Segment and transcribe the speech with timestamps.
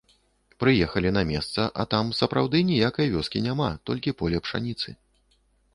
[0.61, 4.89] Прыехалі на месца, а там, сапраўды, ніякай вёскі няма, толькі поле пшаніцы.